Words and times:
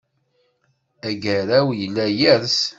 Agaraw 1.07 1.67
yella 1.79 2.05
yers. 2.19 2.57